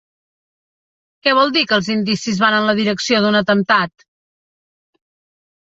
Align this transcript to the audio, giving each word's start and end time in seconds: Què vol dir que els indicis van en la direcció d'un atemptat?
Què 1.27 1.33
vol 1.41 1.53
dir 1.57 1.63
que 1.71 1.77
els 1.77 1.89
indicis 1.95 2.41
van 2.45 2.57
en 2.61 2.65
la 2.71 2.75
direcció 2.81 3.21
d'un 3.27 3.41
atemptat? 3.43 4.07